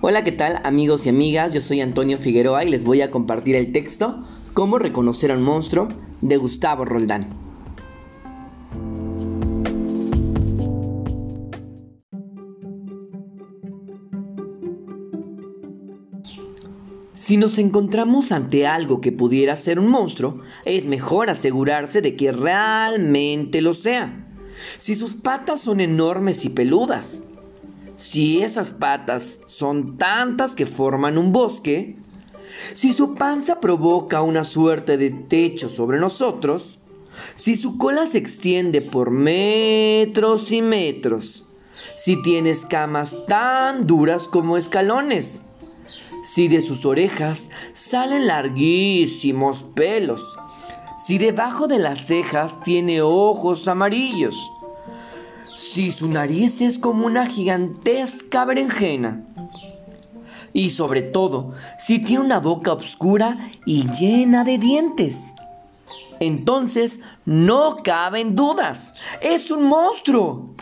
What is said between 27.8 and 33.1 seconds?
si esas patas son tantas que forman un bosque, si